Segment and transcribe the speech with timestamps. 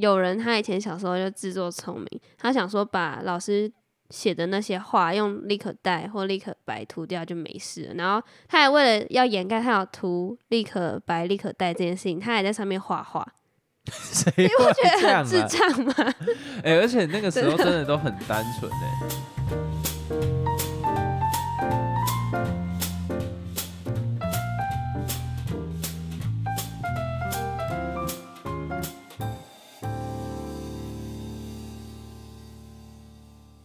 [0.00, 3.70] 有人他以前小时候就自作聪明，他想说把老师
[4.10, 7.94] 写的那些话用立可带或立可白涂掉就没事了。
[7.94, 13.26] 然后他还为了要掩盖他有涂立可白、立可带这件事情，他还在上面画画。
[13.88, 15.46] 谁你不会觉得很智啊？
[15.48, 15.94] 障吗？
[16.62, 18.84] 哎、而且那个时候真的都很单纯哎、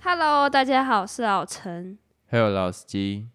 [0.06, 1.98] Hello，大家好，我是老陈。
[2.30, 3.30] Hello，老司机，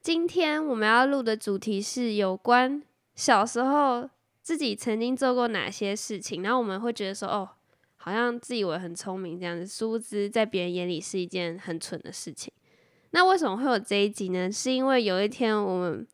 [0.00, 2.82] 今天我们要录的主题是有关
[3.14, 4.10] 小时候
[4.42, 7.48] 自己曾经做过哪些事情，然后我们会觉得说，哦，
[7.94, 12.52] 好像自以为很聪明这样子，殊不知在别人眼里是一件很蠢的事情。
[13.10, 14.50] 那为什么会有这一集呢？
[14.50, 16.04] 是因为有一天我们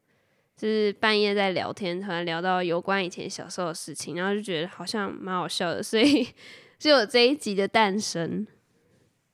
[0.59, 6.29] 就是半夜在聊天，突然聊到有关以前小时候的事情，然后就觉得好像蛮好笑的，所以
[6.79, 8.47] 就有这一集的诞生。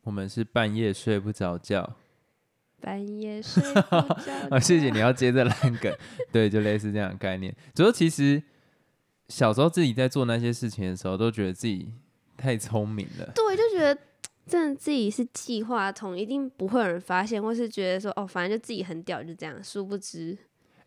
[0.07, 1.97] 我们是半夜睡不着觉
[2.81, 4.59] 半夜睡不着啊！
[4.61, 5.93] 谢谢你要接着烂梗，
[6.31, 7.53] 对，就类似这样的概念。
[7.75, 8.41] 主要其实
[9.29, 11.93] 小时候自己在做那些事情的时候，都觉得自己
[12.37, 13.33] 太聪明了。
[13.35, 14.01] 对，就觉得
[14.47, 19.65] 真的自己是计划通，一定不会有人发现，或是觉得说哦，反正就自己很屌，就这样。
[19.65, 20.39] 殊不知，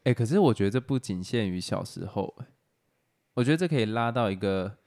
[0.03, 2.45] 哎、可是我觉得这不仅限于小时候、欸，
[3.34, 4.78] 我觉得这可以拉到一个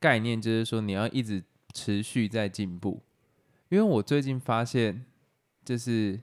[0.00, 3.02] 概念，就是说你要一直持续在进步。
[3.68, 5.04] 因为我最近发现，
[5.64, 6.20] 就是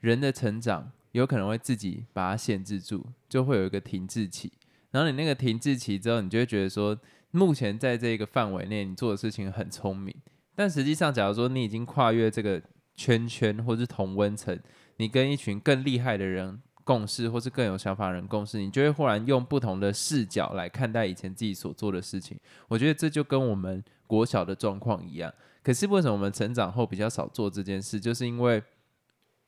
[0.00, 4.52] 人的成长有可能会自己把它限制住，就会有一个停滞期。
[4.90, 6.98] 然后你那个停滞期之后，你就会觉得说，
[7.30, 10.14] 目前在这个范围内，你做的事情很聪明。
[10.54, 12.60] 但实际上，假如说你已经跨越这个
[12.94, 14.58] 圈圈或是同温层，
[14.96, 22.36] 你跟一群更厉害的人共事，或是更有想法的人共事，你就会忽然用不同的视角来看待以前自己所做的事情。
[22.68, 25.32] 我觉得这就跟我们国小的状况一样。
[25.62, 28.00] 可是为什么我们成长后比较少做这件事？
[28.00, 28.62] 就是因为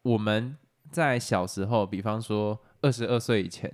[0.03, 0.57] 我们
[0.91, 3.73] 在小时候，比方说二十二岁以前，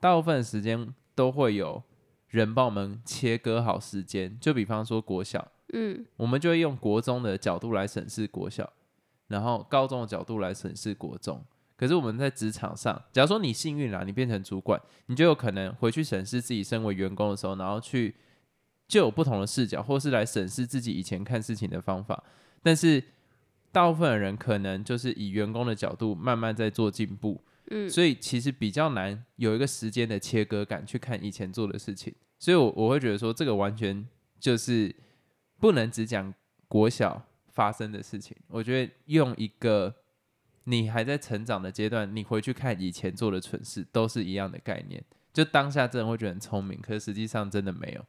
[0.00, 1.82] 大部分的时间都会有
[2.28, 4.36] 人帮我们切割好时间。
[4.40, 8.70] 就比方说国小，嗯，我们就会用国中的角度来审视国小，
[9.28, 11.42] 然后高中的角度来审视国中。
[11.76, 18.14] 可是我们在职场上，假如说你幸运啦，你变成主管，你就有可能回去审视自己身为员工的时候，然后去
[18.90, 22.22] 就有不同的视角，或是来审视自己以前看事情的方法。
[22.60, 23.02] 但是
[23.70, 27.40] 大部分的人可能就是以员工的角度慢慢在做进步，
[27.70, 32.12] 嗯所以其实比较难有一个时间的切割感去看以前做的事情。
[32.40, 34.04] 所以我，我会觉得说，这个完全
[34.40, 34.92] 就是
[35.60, 36.34] 不能只讲
[36.66, 38.36] 国小发生的事情。
[38.48, 39.94] 我觉得用一个
[40.64, 45.04] 你还在成长的阶段，你回去看以前做的蠢事，都是一样的概念。
[45.32, 48.04] 就当下真的会觉得很聪明，可是实际上真的没有，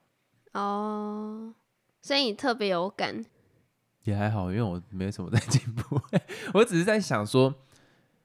[0.53, 1.53] 哦，
[2.01, 3.23] 所以你特别有感，
[4.03, 5.99] 也还好，因为我没什么在进步。
[6.53, 7.53] 我只是在想说，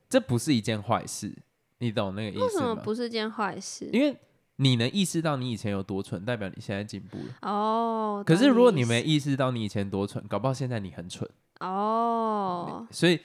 [0.08, 1.32] 这不是一件坏事，
[1.78, 2.76] 你懂那个意思吗为什么？
[2.76, 3.88] 不是件坏事？
[3.92, 4.16] 因为
[4.56, 7.34] 你能意识到你以前有多蠢，代表你现在进步了。
[7.42, 11.28] 哦，可是如果你没意识到你以前多蠢，搞不好现在你很蠢。
[11.60, 13.20] 哦，所以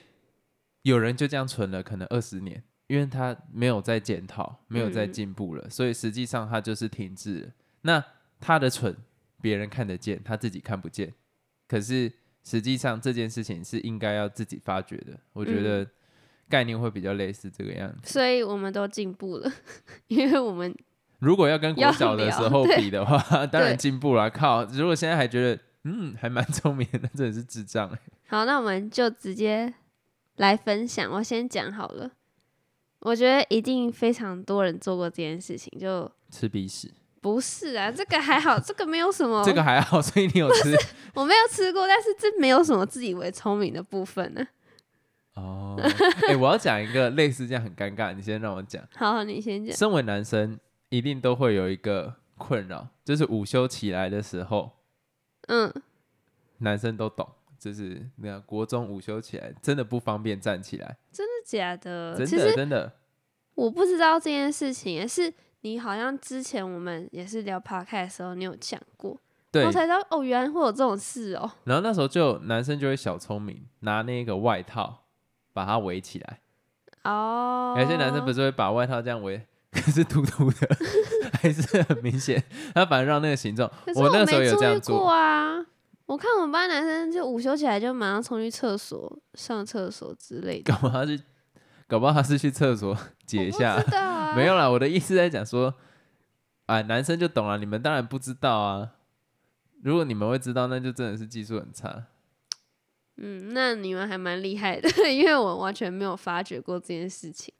[0.82, 7.48] 有人就这样蠢了，可能二十年，因为他没有在检讨，没有在嗯进步了，所以实际上他就是停滞了。
[7.82, 8.04] 那
[8.42, 8.94] 他的蠢，
[9.40, 11.14] 别人看得见，他自己看不见。
[11.66, 15.18] 可是实际上这件事情是应该要自己发掘的。
[15.32, 15.90] 我觉嗯得
[16.48, 18.12] 概念会比较类似这个样子。
[18.12, 19.50] 所以我们都进步了，
[20.08, 20.76] 因为我们
[21.20, 24.28] 如果要跟国要小的时候比的话，当然进步了。
[24.28, 27.98] 靠，如果现在还觉得嗯还蛮聪明的，那真的是智障欸。
[28.26, 29.72] 好，那我们就直接
[30.36, 31.10] 来分享。
[31.12, 32.10] 我先讲好了，
[33.00, 36.92] 我觉得一定非常多人做过这件事情，就吃鼻屎，
[37.22, 40.76] 不是啊，这个还好， 这个没有什么，这个还好，所以你有吃
[41.14, 44.44] 我没有吃过，但是这没有什么自以为聪明的部分呢。
[45.34, 45.80] 哦。
[46.28, 48.82] 哎、我要讲一个类似这样很尴尬，你先让我讲。
[48.96, 49.74] 好，你先讲。
[49.74, 54.72] 身为男生，一定都会有一个困扰，就是午休起来的时候，
[55.46, 55.72] 嗯，
[56.58, 62.16] 男生都懂，就是那个国中午休起来真的不方便站起来，真的假的？
[62.16, 62.92] 真的真的。
[63.54, 69.16] 我不知道这件事情，也是你好像之前我们也是聊 podcast 的时候，你有讲过，
[69.50, 71.50] 对我，才知道哦，原来会有这种事哦。
[71.64, 75.04] 然后那时候就男生就会小聪明，拿那个外套
[75.52, 76.40] 把它围起来。
[77.04, 80.68] 哦，有些男生不是会把外套这样围，可是凸凸的，
[81.40, 82.42] 还是很明显。
[82.74, 85.64] 他反而让那个形状，我我那时候有这样做过啊。
[86.06, 91.18] 我看我们班男生就午休起来就马上冲去厕所上厕所之类的，搞不好他是，
[91.92, 92.96] 搞不好他是去厕所
[93.26, 93.76] 解一下
[94.34, 95.74] 没有啦，我的意思在讲说，
[96.64, 98.92] 啊，男生就懂了，你们当然不知道啊。
[99.82, 102.06] 如果你们会知道，那就真的是技术很差。
[103.18, 107.52] 嗯，那你们还蛮厉害的， 因为我完全没有发觉过这件事情。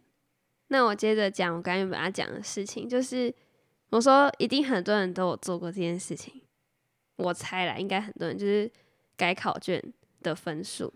[0.69, 3.31] 那我接着讲我刚才本来讲的事情，就是
[3.91, 6.41] 我说一定很多人都有做过这件事情，
[7.17, 8.73] 我猜啦，应该很多人就是
[9.15, 9.93] 改考卷
[10.23, 10.91] 的分数。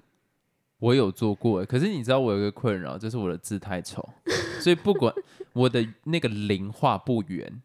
[0.78, 4.06] 我有做过欸，可是你知道我有一个困扰，就是我的字太丑，
[4.61, 5.12] 所以不管
[5.52, 7.62] 我的那个零画不圆，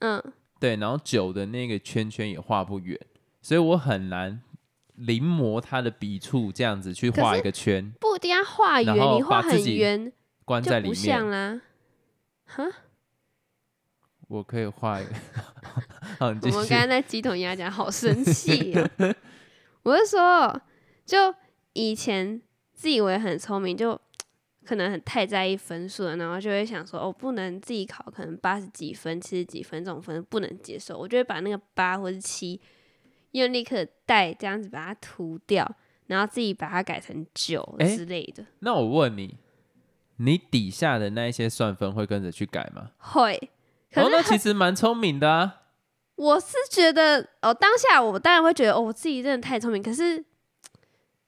[0.00, 0.22] 嗯，
[0.58, 2.98] 对，然后九的那个圈圈也画不圆，
[3.40, 4.42] 所以我很难
[4.94, 10.12] 临摹它的笔触，这样子去画一个圈，不一定要画圆，你画很圆
[10.44, 10.94] 关在里面。
[10.94, 11.62] 像啦。
[12.44, 12.64] 哈，
[14.26, 15.12] 我可以画一个，
[16.20, 16.68] 我们刚。
[16.68, 18.90] 刚在鸡同鸭讲，好生气哦。
[19.84, 20.60] 我是说，
[21.06, 21.34] 就
[21.72, 22.42] 以前
[22.80, 24.00] 自以为很聪明，就
[24.64, 32.58] 可能很太在意分数了，然后就会想说，哦，不能自己考可能八十几分、七十几分这种分不能接受，我就会把那个八或是七
[33.32, 35.70] 用立刻带这样子把它涂掉，
[36.06, 38.46] 然后自己把它改成九之类的。
[38.60, 39.36] 那我问你，
[40.16, 42.92] 你底下的那一些算分会跟着去改吗？
[42.96, 43.50] 会，
[43.92, 45.56] 可哦，是那其实蛮聪明的啊。
[46.16, 49.82] 我是觉得，哦，当下我当然会觉得，哦，我自己真的太聪明。
[49.82, 50.24] 可是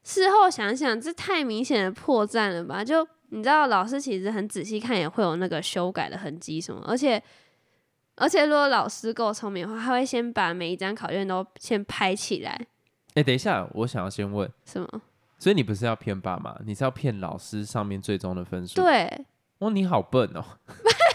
[0.02, 2.84] 事后想想，这太明显的破绽了吧？
[2.84, 6.82] 就你知道，老师其实很仔细看，也会有那个修改的痕迹什么。
[6.86, 7.22] 而且，
[8.16, 12.66] 而且如果老师够聪明的话，他会先把每一张考卷都先拍起来。
[13.14, 15.00] 哎，等一下，我想要先问，什么？
[15.38, 19.26] 所以你不是要骗爸妈，你是要骗老师上面最终的分数？，对，
[19.58, 20.44] 哦，你好笨哦。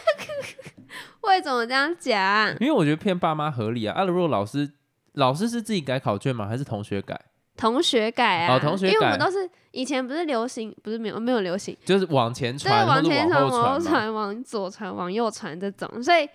[1.22, 2.50] 为什么这样讲？
[2.60, 3.94] 因为我觉得骗爸妈合理啊。
[3.94, 4.72] 啊，如果老师
[5.14, 6.48] 老师是自己改考卷吗？
[6.48, 7.20] 还是同学改？
[7.58, 13.64] 同学改啊，哦同学因为我们都是以前不是流行，不是没有没有流行，就是往前，传，对往前传、往后传。
[13.64, 16.30] 往后传、往左传、往右传这种，所以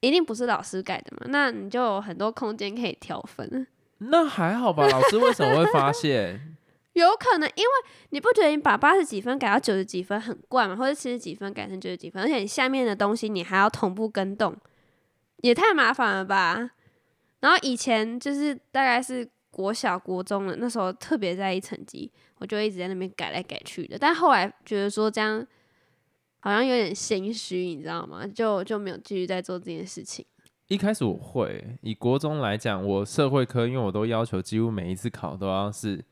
[0.00, 3.66] 一定不是老师改的嘛，那你就有很多空间可以调分。
[3.98, 4.86] 那还好吧？
[4.86, 6.56] 老师为什么会发现？
[6.94, 7.70] 有可能，因为
[8.10, 10.74] 你不觉得你把八十几分改到九十几分很怪吗？
[10.74, 14.56] 或者七十几分改成九十几分，而且你下面的东西你还要同步跟动，
[15.42, 16.70] 也太麻烦了吧？
[17.40, 23.98] 然后以前就是大概是国小、国中的那时候特别在意成绩，我就一直在那边改来改去的。
[23.98, 25.44] 但后来觉得说这样
[26.40, 28.26] 好像有点心虚，你知道吗？
[28.26, 30.26] 就就没有继续在做这件事情。
[30.68, 36.04] 一开始我会以国中来讲，我社会科，因为我都要求几乎每一次考都要是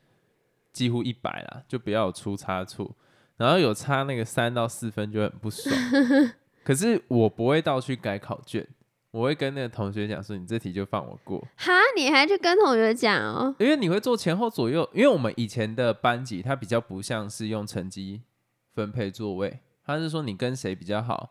[0.73, 2.97] 几乎一百啦，就不要有出差错。
[3.37, 5.77] 然后有差那个三到四分就很不爽。
[6.65, 8.67] 可是我不会到去改考卷，
[9.15, 13.55] 我会跟那个同学讲说：“你这题就放我过。”哈，你还去跟同学讲哦？
[13.61, 18.23] 因为你会做前后左右，因为我们以前的班级它比较不像是用成绩
[18.75, 21.31] 分配座位，它是说你跟谁比较好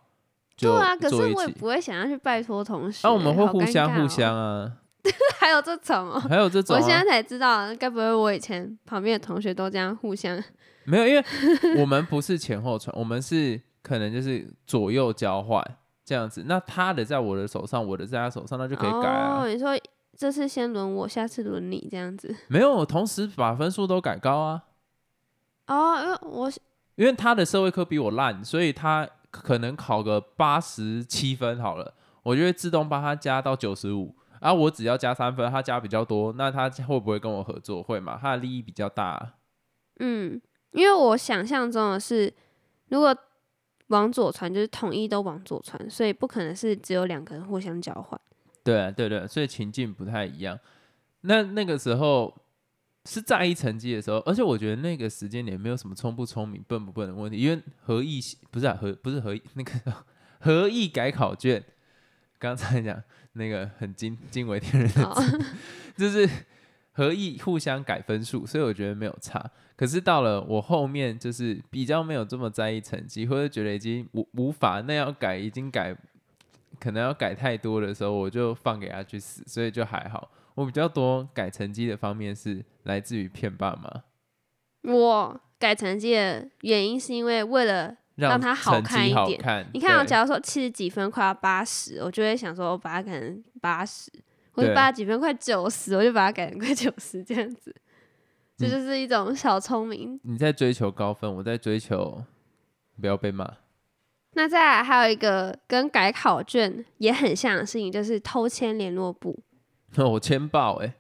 [0.56, 1.16] 就对啊，可是。
[1.16, 3.06] 我也不会想要去拜托同学。
[3.06, 4.72] 啊，我们会互相互相啊，
[5.38, 6.18] 还有这种哦。
[6.22, 10.42] 还有这种、啊、我现在才知道，该不会我以前旁边的同学都这样互相？
[10.86, 11.26] 没有，因为
[11.82, 15.62] 我们不是前后传，我们是可能就是左右交换
[16.04, 16.44] 这样子。
[16.48, 19.42] 那他的在我的手上，我的在他手上，那就可以改啊。
[19.42, 19.70] 哦，你说
[20.16, 22.36] 这次先轮我，下次轮你这样子。
[22.48, 24.64] 没有，同时把分数都改高啊。
[25.68, 26.52] 哦，因为我
[26.96, 34.16] 因为他的社会科比我烂，所以他可能考个八十七分好了，我就会自动帮他加到九十五。
[34.40, 37.82] 啊我只要加三分，他加比较多，那他会不会跟我合作？
[37.82, 38.20] 会嘛？
[38.22, 39.36] 他的利益比较大啊、
[40.02, 42.34] 嗯，因为我想象中的是，
[42.90, 43.16] 如果
[43.94, 48.20] 往左传就是统一都往左传，所以不可能是只有两个人互相交换。
[48.64, 50.60] 对啊对对，所以情境不太一样。
[51.22, 52.34] 那那个时候
[53.06, 58.20] 是在意成绩的时候，而且我觉得那个时间点没有什么聪不聪明、笨不笨的问题，因为合意
[58.50, 59.72] 不是啊合不是合意那个
[60.42, 61.64] 合意改考卷，
[62.40, 63.02] 刚才讲
[63.34, 65.16] 那个很惊惊为天人的哦，
[65.96, 66.28] 就是
[66.94, 69.52] 合意互相改分数，所以我觉得没有差。
[69.76, 75.96] 可是到了我后面，就是比较没有这么在意成绩，或者觉得已经无无法那要改，已经改
[76.80, 80.30] 可能要改太多的时候，我就放给他去死，所以就还好。
[80.56, 84.04] 我比较多改成绩的方面是来自于骗爸妈，
[84.94, 89.66] 我改成绩的原因是因为为了让它好看一点看。
[89.74, 94.12] 你看，我假如说七十几分快要八十，我就会想说，我把它改成八十，
[94.54, 97.76] 或者对八几分快九十，我就把它改成快九十这样子。
[98.56, 100.20] 这嗯就是一种小聪明。
[100.24, 102.24] 你在追求高分，我在追求
[103.02, 103.52] 不要被骂。
[104.36, 109.44] 那再来还有一个跟改考卷也很像的事情，就是偷签联络簿。
[109.98, 110.96] 我签爆哎、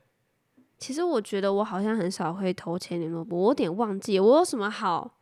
[0.78, 5.18] 其实我觉得我好像很少会偷签联络簿，我有点忘记我有什么好，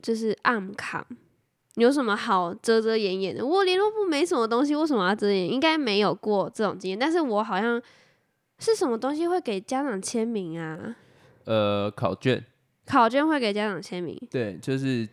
[0.00, 1.06] 就是暗卡，
[1.76, 3.44] 有什么好遮遮掩掩的？
[3.44, 5.50] 我联络部没什么东西，为什么要遮掩？
[5.50, 7.82] 应该没有过这种经验，但是我好像
[8.58, 10.96] 是什么东西会给家长签名啊？
[11.44, 12.44] 呃，考卷，
[12.86, 15.08] 考卷会给家长签名，对，就是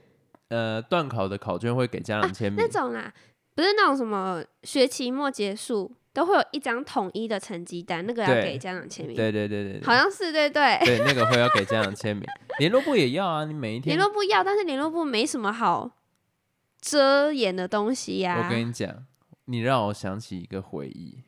[0.50, 2.56] 呃，段考的考卷会给家长签名。
[2.63, 3.12] 那种啦，
[3.56, 9.15] 不是那种什么学期末结束都会有一张统一的成绩单，那个要给家长签名。
[9.15, 10.77] 对对对对对，好像是对对。
[10.86, 12.24] 对，那个会要给家长签名，
[12.60, 13.46] 联络部也要啊。
[13.46, 15.89] 你每一天联，络部要，但是联络部没什么好
[16.82, 19.06] 遮掩的东西呀、我跟你讲，
[19.46, 21.24] 你让我想起一个回忆，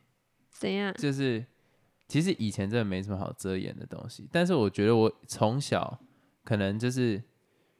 [0.50, 0.92] 怎样？
[0.96, 1.46] 就是
[2.08, 6.00] 其实以前真的没什么好遮掩的东西，但是我觉得我从小
[6.44, 7.22] 可能就是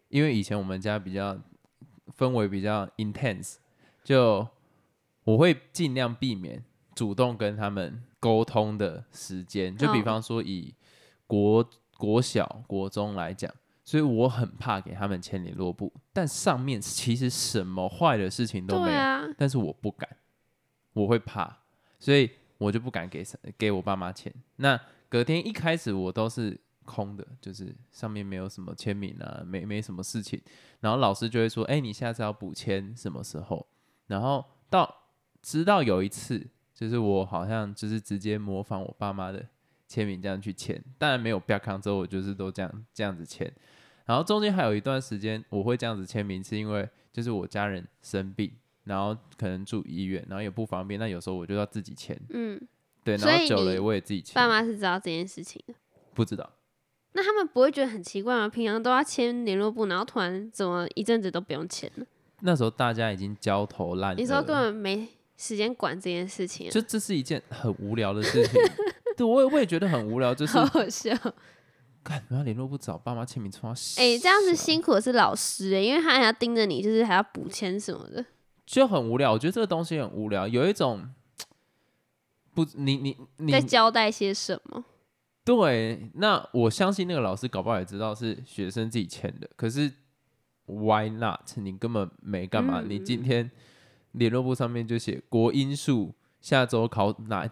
[0.10, 1.38] 因为以前我们家比较
[2.16, 3.56] 氛围比较 intense，
[4.04, 4.48] 就
[5.24, 6.64] 我会尽量避免
[6.94, 10.76] 主动跟他们沟通的时间，就比哦方说以
[11.26, 13.52] 国国小、国中来讲。
[13.84, 20.10] 所以我很怕给他们签联络簿，但上面其实什么坏的事情都没有，啊，但是我不敢，
[20.94, 21.58] 我会怕，
[22.00, 23.26] 所以我就不敢给
[23.58, 24.34] 给我爸妈签。
[24.56, 30.42] 那隔天一开始我都是空的，就是上面没有什么签名啊，没没什么事情。
[30.80, 33.68] 然后老师就会说：“哎、你下次要补签什么时候？”
[34.08, 34.94] 然后到
[35.42, 39.46] 直到有一次，就是我好像就是直接模仿我爸妈的
[39.94, 43.54] 签名这样去签，当然没有标康之后，我就是都这样这样子签。
[44.06, 48.52] 然后中间还有一段时间我会这样子签名，是因为就是我家人生病，
[48.86, 52.20] 然后可能住医院，然后也不方便，那有时候我就要自己签。
[52.32, 52.60] 嗯，
[53.04, 54.34] 对，然后久了我也自己签。
[54.34, 55.76] 爸妈是知道这件事情的。
[56.16, 56.50] 不知道，
[57.12, 58.50] 那他们不会觉得很奇怪吗？
[58.50, 62.06] 平常都要签联络簿，然后突然怎么一阵子都不用签了？
[62.42, 64.16] 那时候大家已经焦头烂额。
[64.16, 65.08] 你说根本没
[65.38, 68.62] 时间管这件事情啊，就这是一件很无聊的事情。
[69.16, 71.16] 对，我也我也觉得很无聊，就是好好笑。
[72.04, 78.26] 看人家联络部找爸妈签名，冲他哎、这样子辛苦的是老师哎、因为他还要盯着你，就是还要补签什么的。
[78.66, 79.32] 就很无聊。
[79.32, 81.10] 我觉得这个东西很无聊，有一种
[82.54, 84.84] 不，你你你在交代些什么？
[85.46, 89.92] 对，那我相信那个老师搞不好也知道是学生自己签的，可是
[90.66, 91.42] why not？
[91.56, 93.52] 你根本没干嘛，你今嗯天
[94.12, 97.50] 联络簿上面就写国英数下周考哪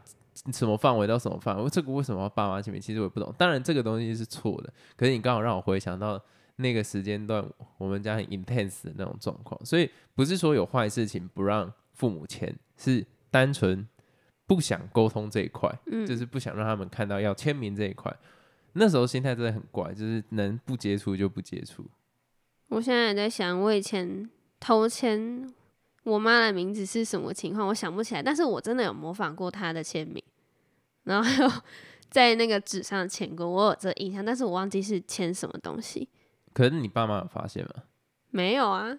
[0.53, 2.81] 什么范围到什么范围，这个为什么要爸妈签名？
[2.81, 3.33] 其实我也不懂。
[3.37, 6.21] 当然这个东西是错的，可是你刚好让我回想到
[6.55, 7.45] 那个时间段，
[7.77, 13.87] 我们家很 intense 的那种状况，所以不是说有坏事情不让父母签，是单纯
[14.45, 15.69] 不想沟通这一块。
[15.87, 18.15] 嗯，就是不想让他们看到要签名这一块。
[18.73, 21.85] 那时候心态真的很怪，就是能不接触就不接触。
[22.69, 24.29] 我现在也在想，我以前
[24.61, 25.53] 偷签
[26.03, 28.23] 我妈的名字是什么情况，我想不起来。
[28.23, 30.23] 但是我真的有模仿过她的签名，
[31.03, 31.51] 然后还有
[32.09, 36.09] 在那个纸上签过，我有这印象，但是我忘记是签什么东西。
[36.53, 37.83] 可是你爸妈有发现吗？
[38.29, 38.97] 没有啊。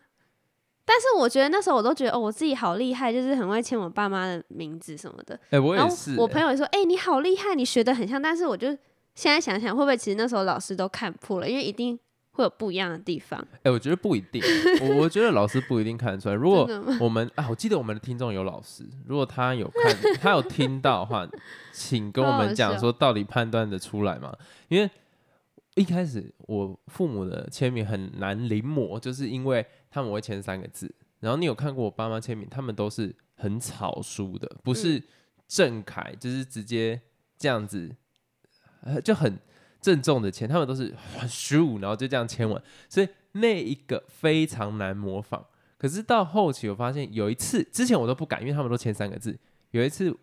[0.85, 5.39] 但是我觉得那时候我都觉得哦，我自己好厉害，就是很会签我爸妈的名字什么的。
[5.51, 8.21] 哎、我然后也是、我朋友也说，哎、你好厉害，你学的很像。
[8.21, 8.69] 但是我就
[9.15, 11.99] 现在想想，会不会其实那时候老师都看破了，因为一定
[12.33, 13.43] 会有不一样的地方。
[13.63, 14.43] 哎、我觉得不一定。
[14.81, 16.35] 我我觉得老师不一定看得出来。
[16.35, 16.69] 如果
[17.01, 21.29] 我们啊，我记得我们的听众有老师，如果他有看，他有听到的话，
[21.73, 24.37] 请跟我们讲说到底判断的出来吗？
[24.69, 24.91] 因为
[25.75, 30.95] 一开始我父母的签名很难临摹，就是因为他们会签三个字。
[31.21, 35.03] 然后你有看过我爸妈签名，他们都是很草书的，不是
[35.47, 37.01] 正楷，就是直接
[37.39, 37.95] 这样子，
[38.83, 39.39] 呃，就很
[39.83, 45.45] 郑重的签，他们都是很咻，然后就这样签完，所以那一个非常难模仿。
[45.77, 49.37] 可是到后期，我发现有一次，之前我都不敢，因为他们都签三个字。
[49.73, 50.17] 有一次，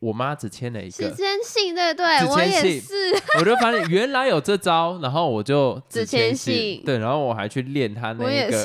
[0.00, 2.18] 我妈只签了一时个，间信，对对？
[2.18, 3.16] 只我也是。
[3.38, 8.62] 我就发现原来有这招，然后我就只签签信对，然后我还去练他那个，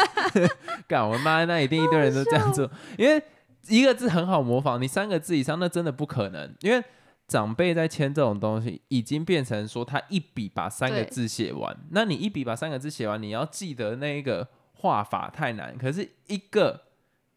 [0.88, 3.22] 干我妈那一定一堆人都这样做，因为
[3.68, 6.82] 一个字很好模仿，你三个字以上那真的不可能，因为
[7.26, 16.82] 长辈在签这种东西已经变成说他一笔把三个字写完，那你一笔把三个字写完，你要记得那一个画法太难，可是一个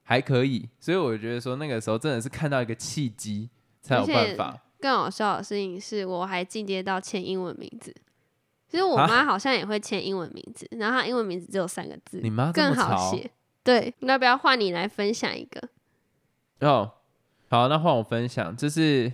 [0.03, 3.50] 还可以，所以我觉得说那个时候真的是看到一个契机
[3.82, 4.62] 才有办法。
[4.79, 7.96] 更好笑的事情是，我还进阶到签英文名字。
[8.70, 13.32] 其实我啊妈好像也会签英文名字，然后她英文名字只有三个字，你妈更好写。
[13.63, 15.70] 对，要不要换你来分享一个？
[16.60, 16.91] 哦，
[17.50, 19.12] 好，那换我分享，就是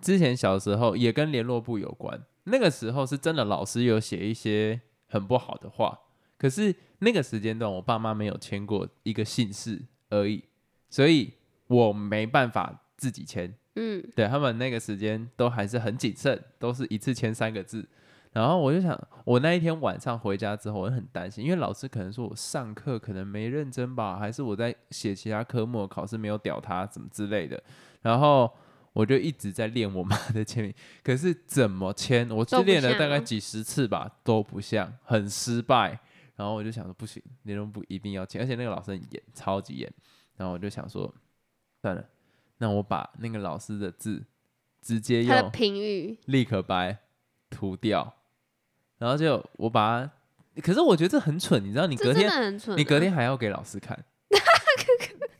[0.00, 5.98] 之前小时候也跟联络部有关，那个时候是真的老师有写一些很不好的话，
[6.38, 10.44] 可是那个时间段我爸妈没有签过一个姓氏而已，
[10.88, 11.34] 所以
[11.66, 17.88] 我没办法自己签，嗯，对他们那个时间都还是很谨慎，都是一次签三个字。
[18.32, 27.60] 然后我就想，我那一天晚上回家之后，我很担心，因为老师可能说我上课可能没认真吧，还是我在写其他科目考试没有屌他，怎么之类的。
[28.02, 28.48] 然后
[28.92, 36.00] 我就一直在练我妈的签名，可是怎么签，我就练了大概几十次吧，都不像，很失败。
[36.36, 39.92] 然后我就想说，不行，内容不一定要签，而且那个老师很严，超级严。
[40.36, 41.14] 然后我就想说，
[41.82, 42.02] 算了，
[42.58, 44.24] 那我把那个老师的字
[44.80, 46.96] 直接用评语立刻白
[47.50, 48.14] 涂掉，
[48.96, 54.02] 然后就我把它，可是我觉得这很蠢，你知道，你隔天你隔天还要给老师看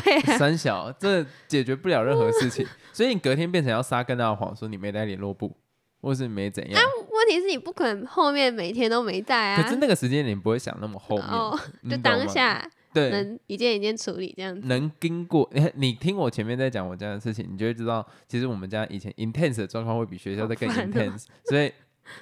[0.00, 5.56] 对啊，三小这解决不了任何事情， 所以你隔天变成要撒更大的谎，说你没带联络簿，
[6.00, 6.82] 或是没怎样。
[7.10, 9.62] 问题是你不可能后面每天都没带啊。
[9.62, 11.58] 可是那个时间你不会想那么后面，哦，
[11.88, 13.10] 就当下对。
[13.10, 14.66] 能一件一件处理这样子。
[14.66, 21.72] 能经过你你听我前面在讲我家的事情，你就会知道，其实我们家以前 intense 的状况会比学校再更 intense，、所以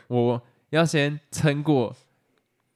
[0.09, 1.95] 我要先撑过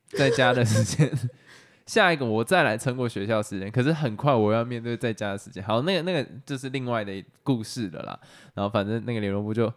[0.09, 1.13] 在家的时间，
[1.87, 3.71] 下一个我再来撑过学校时间。
[3.71, 8.19] 可是很快我要面对在家的时间，好，那个那个就是另外的故事了啦。
[8.55, 9.73] 然后反正那个联络簿就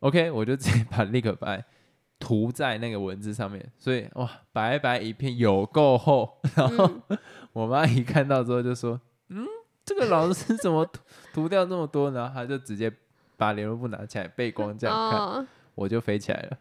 [0.00, 1.64] OK，我就直接把立可白
[2.18, 6.38] 涂在那个文字上面，所以哇，白白一片，有够厚。
[6.56, 7.18] 然后、嗯
[7.52, 9.46] 我妈一看到之后就说：“嗯，
[9.82, 11.00] 这个老师怎么涂
[11.32, 12.92] 涂掉那么多？”然后她就直接
[13.38, 16.58] 把联络簿拿起来背光这样看，哦，我就飞起来了。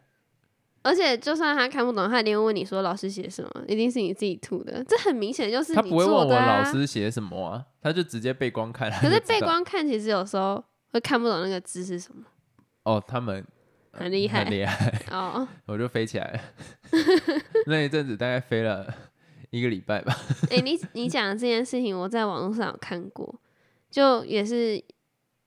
[0.85, 4.83] 而且就算他看不懂，他一定会问你说老师写什么，一定是你自己吐的。
[4.83, 6.25] 这很明显就是你她不会问我。
[6.25, 8.91] 老师写什么啊，他就直接背光看。
[9.01, 12.23] 可是背光看，其实有时候会看不懂那个字是什么，
[12.83, 13.43] 哦，他们
[13.91, 15.47] 很厉害很厉害，哦。
[15.65, 16.39] 我就飞起来了。
[17.65, 18.93] 那一阵子大概飞了
[19.49, 20.15] 一个礼拜吧。
[20.51, 23.33] 哎、你你讲的这件事情，我在网络上有看过，
[23.89, 24.79] 就也是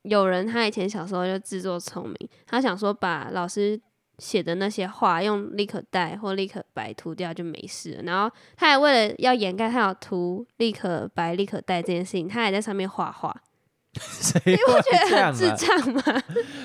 [0.02, 3.80] 有人他以前小时候就自作聪明，他想说把老师
[4.18, 13.34] 写的那些话用立可带或立可白涂掉就没事了，然后他还为了要掩盖他有涂立可白、立可带这件事情，他还在上面画画，
[13.94, 15.54] 谁会这样很智啊？
[15.56, 16.02] 障吗？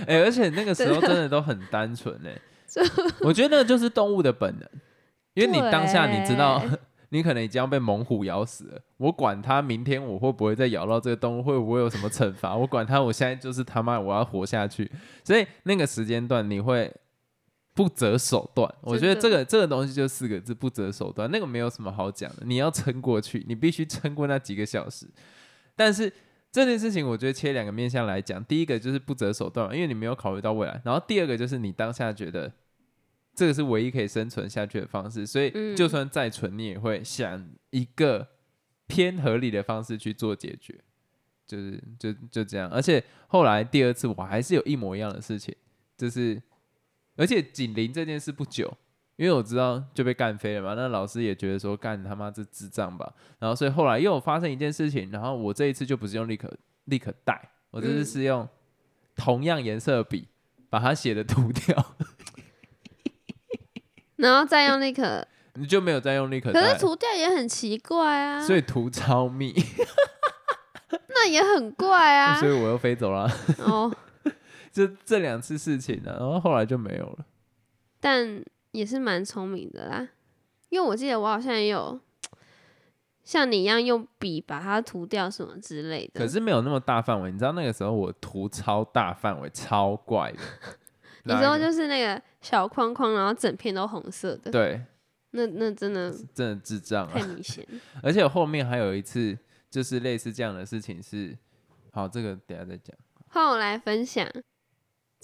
[0.08, 2.36] 哎、 而且那个时候真的都很单纯 哎、
[3.22, 4.68] 我觉得那个就是动物的本能，
[5.36, 6.60] 因为你当下你知道，
[7.10, 14.92] 你可能已经要被猛虎咬死了，我管他明天我会不会再咬到这个动物，会不会有什么惩罚，我管他，我现在就是他妈我要活下去，
[15.24, 16.92] 所以那个时间段你会。
[17.74, 21.30] 不择手段，我觉得这个这个东西就四个字：不择手段。
[21.32, 25.08] 那个没有什么好讲的，你要撑过去，你必须撑过那几个小时。
[25.76, 26.12] 但是
[26.52, 32.52] 这件事情，我觉得切两个面向来讲，第一个就是不择手段，因为你没有考虑到未来；然后第二个就是你当下觉得
[33.34, 38.28] 这个是唯一可以生存下去的方式，所以嗯就算再蠢，你也会想一个
[38.86, 40.80] 偏合理的方式去做解决，
[41.48, 42.70] 就是就就这样。
[42.70, 45.56] 而且后来第二次我还是有一模一样的事情，
[45.98, 46.40] 就是
[47.16, 48.72] 而且紧邻这件事不久。
[49.16, 56.52] 因为我知道就被干飞了嘛，那老师也觉得说干他妈这智障吧，然后所以后来又发生一件事情，然后我这一次就不是用立可
[56.86, 58.50] 立可带，我这次嗯是用
[59.16, 60.28] 同样颜色的笔
[60.68, 61.96] 把它写的涂掉，
[64.18, 69.54] 然后再用立可，你就没有再用立可带，可是涂掉也很奇怪啊，所以涂超密，
[71.10, 72.50] 那也很怪啊 所。
[72.50, 73.32] 以我又飞走了。
[73.60, 73.96] 哦，
[74.74, 77.26] 就这两次事情呢、然后后来就没有了。
[78.02, 80.10] 但也是蛮聪明的啦，
[80.70, 81.98] 因为我记得我好像也有
[83.24, 86.20] 像你一样用笔把它涂掉什么之类的。
[86.20, 90.40] 可是没有那么大范围，你知道那个时候我涂超大范围，超怪的。
[91.26, 94.84] 你说就是那个小框框，然后整片都红色的，对，
[95.32, 97.28] 那那真的真的智障啊太啊！
[97.28, 97.66] 明显。
[98.04, 99.38] 而且后面还有一次，
[99.70, 101.38] 就是类似这样的事情是，
[101.92, 102.94] 好，这个等下再讲。
[103.30, 104.28] 换我来分享，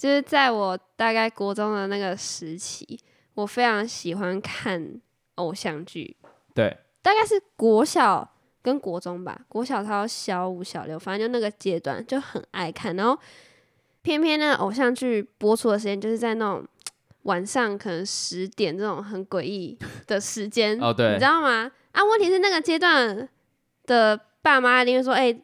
[0.00, 2.98] 就是在我大概国中的那个时期，
[3.34, 4.98] 我非常喜欢看
[5.34, 6.16] 偶像剧，
[6.54, 8.26] 对，大概是国小
[8.62, 12.96] 跟国中吧，国小到小五、小六，反正就那个阶段就很爱看。
[12.96, 13.20] 然后
[14.00, 16.66] 偏偏那个偶像剧播出的时间就是在那种
[17.24, 21.70] 晚上可能十点这种很诡异的时间，哦对你知道吗？
[21.92, 23.28] 啊，问题是那个阶段
[23.84, 25.38] 的爸妈一定会说，哎、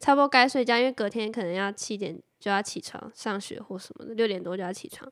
[0.00, 5.08] 差不多该睡觉，因为隔天可能要七点就要起床上学或什么的，六点多就要起床。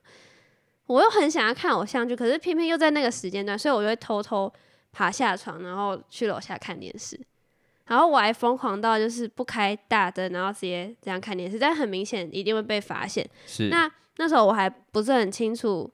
[0.87, 4.51] 我又很想要看偶像剧，可是偏偏又在那个时间段，所以我就会偷偷
[4.91, 7.21] 爬下床，然后去楼下看电视。
[7.87, 13.29] 然后我还疯狂到就是不开大灯，然后直接这样看电视，但很明显一定会被发现。
[13.47, 15.91] 是那那时候我还不是很清楚，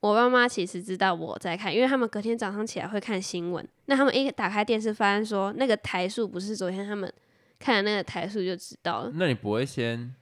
[0.00, 3.64] 我爸妈其实知道我在看，因为他们隔天早上起来会看新闻。
[3.86, 7.12] 那他们一打开电视，发现说那个台数不是昨天他们
[7.60, 9.12] 看的那个台数，就知道了。
[9.14, 10.12] 那你不会先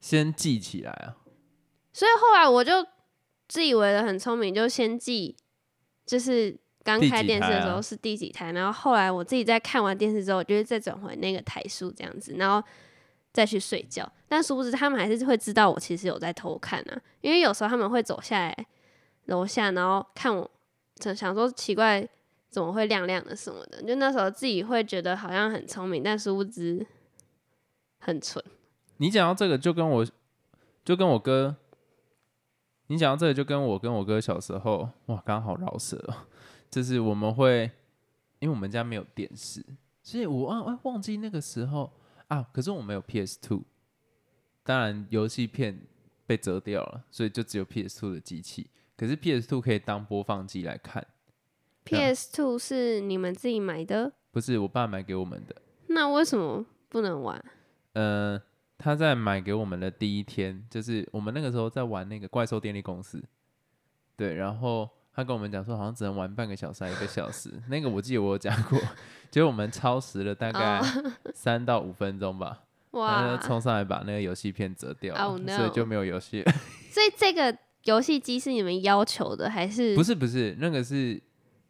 [0.00, 1.16] 先记起来啊？
[1.92, 2.86] 所以后来我就
[3.48, 5.34] 自以为的很聪明，就先记，
[6.04, 12.66] 就是刚开电视的时候是第几台，然后后来我自己在看完电视之后，我就会再转回那个台数这样子，然后
[13.32, 14.10] 再去睡觉。
[14.28, 18.66] 但殊不知他们还是会知道我其实有在偷看啊，因为有时候他们会走下来
[19.26, 20.50] 楼下，然后看我，
[21.00, 22.06] 想想说奇怪
[22.50, 26.86] 怎么会亮亮的什么的，就那时候自己会觉得好像很聪明，但殊不知
[27.98, 28.42] 很蠢。
[28.96, 30.06] 你讲到这个，就跟我
[30.84, 31.56] 就跟我哥，
[32.86, 36.26] 你讲到这个，就跟我跟我哥小时候，哇，刚好饶舌哦，
[36.70, 37.70] 就是我们会，
[38.38, 39.64] 因为我们家没有电视，
[40.02, 41.92] 所以我忘忘忘记那个时候
[42.28, 43.62] 啊，可是我没有 PS Two，
[44.64, 45.80] 当然游戏片
[46.26, 51.06] 被折掉了，所以就只有 PS Two 的机器，可是 PS Two 可以当播放机来看，
[51.96, 55.56] PS Two 是你们自己买的，不是我爸买给我们的，
[55.88, 57.42] 那为什么不能玩？
[57.94, 58.40] 呃，
[58.76, 63.22] 他在买给我们的第一天，就是我们那个时候在玩那个怪兽电力公司，
[64.16, 68.78] 对，然后他跟我们讲说，好像只能玩半个小时还一个小时， 那个我记得我有讲过，
[69.30, 70.80] 结 果我们超时了大概
[71.34, 73.36] 三到五分钟吧，他！
[73.38, 76.52] 冲上来把那个游戏片折掉了 Oh 所以就没有游戏了。
[76.90, 80.02] 所以这个游戏机是你们要求的，还是不？
[80.02, 81.20] 是不是，那个是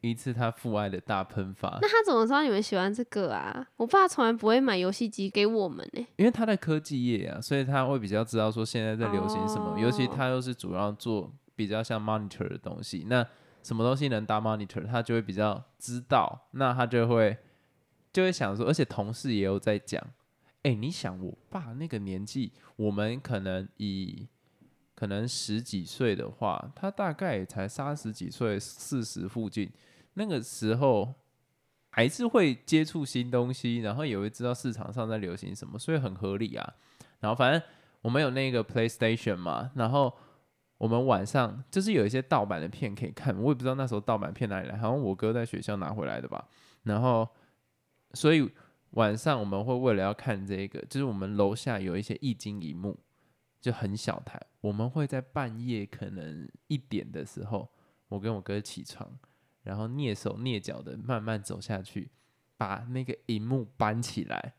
[0.01, 3.67] 一次他父爱的大喷发，那他怎么知道你们喜欢这个啊？
[3.77, 13.27] 我爸从来不会买游戏机给我们呢、因为他在科技业啊，所以他会比较知道说现在在流行什么，尤其哦他又是主要做比较像 monitor 的东西，那
[13.63, 17.37] 什么东西能搭 monitor，他就会比较知道，那他就会
[18.13, 20.01] 就会想说，而且同事也有在讲，
[20.63, 24.29] 哎、你想我爸那个年纪，我们可能以
[24.95, 29.71] 可能十几岁的话，他大概也才三十几岁，四十附近，
[30.19, 31.15] 那个时候
[31.91, 36.75] 还是会接触新东西，然后也会知道市场上在流行什么，所以很合理啊。
[37.21, 37.63] 然后反正
[38.03, 40.13] 我们有那个 PlayStation 嘛，然后
[40.77, 46.49] 我们晚上就是有一些盗版的片可以看，我也不知道那时候盗版片哪里来，好像我哥在学校拿回来的吧。
[46.83, 47.29] 然后
[48.15, 48.51] 所以
[48.91, 52.99] 晚上我们会为了要看这个，就是我们楼下有一些液晶荧幕，
[53.61, 57.69] 就很小台，我们会在半夜可能一点的时候，
[58.09, 59.19] 我跟我哥起床，
[59.69, 62.11] 然后蹑手蹑脚的慢慢走下去，
[62.57, 64.55] 把那个荧幕搬起来，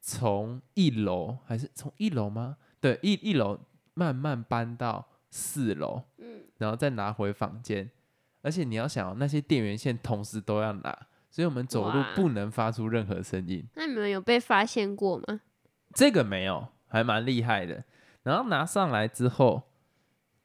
[0.00, 2.56] 从一楼还是从一楼吗？
[2.80, 3.60] 对，一一楼
[3.92, 7.90] 慢慢搬到四楼，嗯，然后再拿回房间。
[8.40, 13.62] 而且你要想哦，那些电源线同时都要拿，所以我们走路不能发出任何声音。
[13.74, 15.42] 那你们有被发现过吗？
[15.92, 17.84] 这个没有，还蛮厉害的。
[18.22, 19.64] 然后拿上来之后，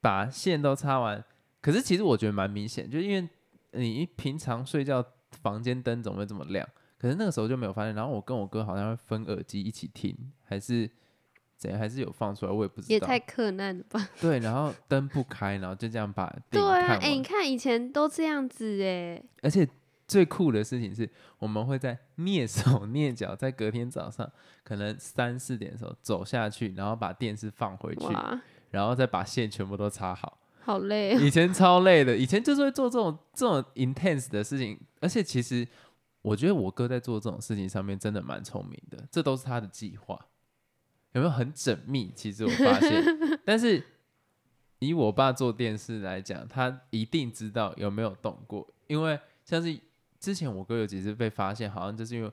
[0.02, 1.24] 把线都插完。
[1.62, 3.26] 可是其实我觉得蛮明显，就是因为
[3.72, 5.04] 你平常睡觉
[5.42, 7.94] 房间灯总会这么亮，可是那个时候就没有发现。
[7.94, 10.90] 然后我跟我哥好像会分耳机一起听，还是
[11.56, 12.92] 怎样，还是有放出来，我也不知道。
[12.92, 14.08] 也太困难了吧？
[14.20, 17.22] 对，然后灯不开，然后就这样把对啊，哎、你。
[17.22, 19.68] 看以前都这样子哎、而且
[20.08, 24.28] 最酷的事情是，我们会在蹑手蹑脚，在隔天早上
[24.64, 28.06] 可能三四点的时候走下去，然后把电视放回去，
[28.70, 30.39] 然后再把线全部都插好。
[30.62, 31.20] 好累哦。
[31.20, 35.66] 以前超累的，以前就是会做这种这种 intense 的事情，而且其实
[36.22, 40.26] 我觉得我哥在做这种事情上面真的蛮聪明的，这都是他的计划，
[41.12, 42.12] 有没有很缜密？
[42.14, 43.02] 其实我发现，
[43.44, 43.82] 但是
[44.78, 49.78] 以我爸做电视来讲，他一定知道有没有动过，因为像是
[50.18, 52.30] 之前我哥有几次被发现，好像就是因为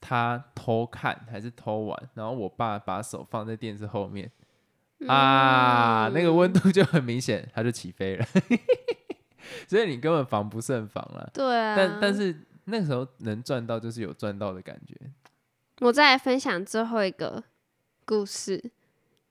[0.00, 4.30] 他偷看还是偷玩，然后我爸把手放在电视后面。
[5.06, 8.26] 啊，那个温嗯度就很明显，它就起飞了，
[9.68, 11.30] 所以你根本防不胜防了。
[11.34, 14.94] 对啊，但但是那个时候能赚到，就是有赚到的感觉。
[15.80, 17.42] 我再来分享最后一个
[18.04, 18.70] 故事。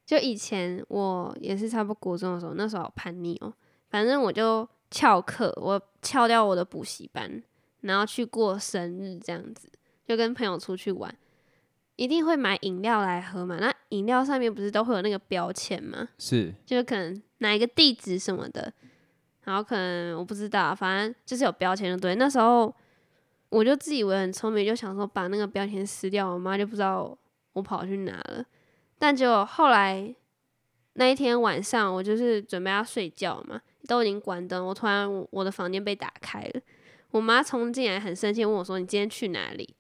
[0.06, 3.52] 就以前我也是差不多国中的时候，那时候好叛逆哦、
[3.90, 7.42] 反正我就翘课，我翘掉我的补习班，
[7.80, 9.70] 然后去过生日这样子，
[10.06, 11.16] 就跟朋友出去玩，
[11.96, 13.58] 一定会买饮料来喝嘛。
[13.60, 16.10] 那饮料上面不是都会有那个标签吗？
[16.18, 18.74] 是，就可能哪一个地址什么的，
[19.44, 22.16] 然后可能我不知道，反正就是有标签就对。
[22.16, 22.74] 那时候
[23.50, 27.16] 我就自以为很聪明，就想说把那个标签撕掉，我妈就不知道
[27.54, 28.44] 我跑去哪了。
[28.98, 30.16] 但结果后来
[30.94, 36.62] 那一天晚上，我就是准备要睡觉嘛，都已经关灯，我突然我我的房间被打开了，
[37.12, 39.76] 我妈冲进来很生气，问我说：“你今天去哪里？”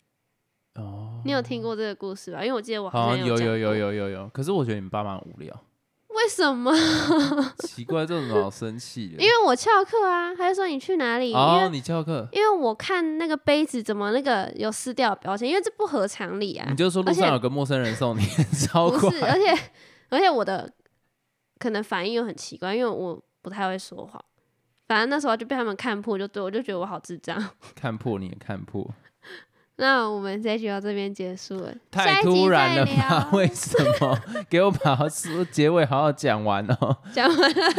[1.23, 2.41] 哦，你有听过这个故事吧？
[2.43, 5.53] 因为我记得我好像有有有，有有有，可是我觉得你们爸妈很无聊，
[6.09, 6.71] 为什么？
[7.65, 9.23] 奇怪，这种好生气的。
[9.23, 11.31] 因为我翘课啊，他就说你去哪里？
[11.31, 16.75] 因哦，为你翘课，因为我看那个杯子怎么那个有撕掉标签，因为这不合常理啊你。
[16.75, 18.21] 就说路上有个陌生人送你，
[18.67, 19.23] 超不是，。
[19.25, 19.57] 而且
[20.09, 20.71] 而且我的
[21.57, 24.23] 可能反应又很奇怪，因为我不太会说谎。
[24.85, 27.41] 反正那时候就被他们看破，就对我就觉得我好智障。
[27.73, 28.87] 看破你也看破，
[29.77, 33.29] 那我们这一集到这边结束了，太突然了吧？
[33.33, 34.19] 为什么？
[34.49, 36.97] 给我把说结尾好好讲完哦。
[37.11, 37.73] 讲完了，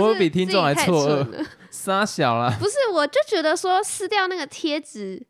[0.00, 5.26] 我比听众还错愕蠢了撒小啦，不是，我就觉得说撕掉那个贴纸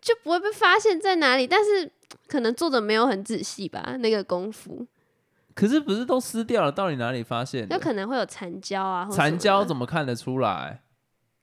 [0.00, 1.90] 就不会被发现在哪里，但是
[2.26, 4.86] 可能做的没有很仔细吧，那个功夫，
[5.54, 6.72] 可是不是都撕掉了？
[6.72, 7.78] 到底哪里发现有？
[7.78, 10.80] 可能会有残胶啊，残胶怎么么看得出来？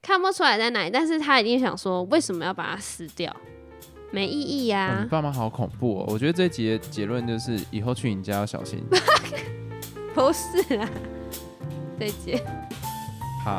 [0.01, 3.36] 看不出来在哪里，但是他一定想说为什么要把它撕掉，
[4.12, 6.06] 没意义呀、哦你爸妈好恐怖哦！
[6.10, 8.84] 我觉得这一集的结论就是，以后去你家要小心。
[10.15, 10.89] 不是啊，
[12.00, 12.43] 再见。
[13.45, 13.58] 好，